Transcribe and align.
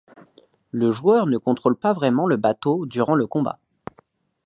Le 0.71 0.89
joueur 0.89 1.27
ne 1.27 1.37
contrôle 1.37 1.75
pas 1.77 1.93
vraiment 1.93 2.25
le 2.25 2.35
bateau 2.35 2.87
durant 2.87 3.13
le 3.13 3.27
combat. 3.27 3.59